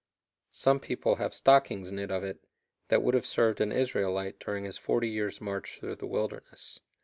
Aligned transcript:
Some 0.55 0.79
People 0.79 1.17
have 1.17 1.31
Stockings 1.31 1.91
knit 1.91 2.09
of 2.09 2.23
it, 2.23 2.43
that 2.87 3.03
would 3.03 3.13
have 3.13 3.27
served 3.27 3.61
an 3.61 3.71
Israelite 3.71 4.39
during 4.39 4.63
his 4.65 4.75
forty 4.79 5.07
Years 5.09 5.39
march 5.39 5.77
thro' 5.79 5.93
the 5.93 6.07
Wilderness." 6.07 6.79